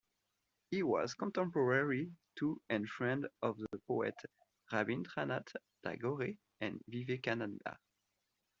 [0.71, 4.15] He was contemporary to and friend of the poet
[4.73, 7.77] Rabindranath Tagore and Vivekananda.